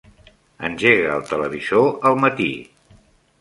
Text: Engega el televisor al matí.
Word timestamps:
Engega 0.69 1.11
el 1.17 1.21
televisor 1.33 1.87
al 2.11 2.19
matí. 2.25 2.49